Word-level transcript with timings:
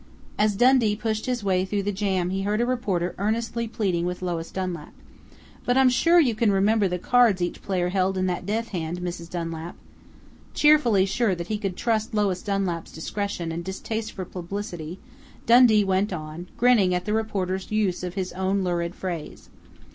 As 0.35 0.55
Dundee 0.55 0.95
pushed 0.95 1.27
his 1.27 1.43
way 1.43 1.63
through 1.63 1.83
the 1.83 1.91
jam 1.91 2.31
he 2.31 2.41
heard 2.41 2.59
a 2.59 2.65
reporter 2.65 3.13
earnestly 3.19 3.67
pleading 3.67 4.03
with 4.03 4.23
Lois 4.23 4.49
Dunlap: 4.49 4.93
"But 5.63 5.77
I'm 5.77 5.89
sure 5.89 6.19
you 6.19 6.33
can 6.33 6.51
remember 6.51 6.87
the 6.87 6.97
cards 6.97 7.39
each 7.39 7.61
player 7.61 7.89
held 7.89 8.17
in 8.17 8.25
that 8.25 8.47
'death 8.47 8.69
hand,' 8.69 8.99
Mrs. 8.99 9.29
Dunlap" 9.29 9.75
Cheerfully 10.55 11.05
sure 11.05 11.35
that 11.35 11.49
he 11.49 11.59
could 11.59 11.77
trust 11.77 12.15
Lois 12.15 12.41
Dunlap's 12.41 12.91
discretion 12.91 13.51
and 13.51 13.63
distaste 13.63 14.13
for 14.13 14.25
publicity, 14.25 14.97
Dundee 15.45 15.83
went 15.83 16.11
on, 16.11 16.47
grinning 16.57 16.95
at 16.95 17.05
the 17.05 17.13
reporter's 17.13 17.71
use 17.71 18.01
of 18.01 18.15
his 18.15 18.33
own 18.33 18.63
lurid 18.63 18.95
phrase. 18.95 19.51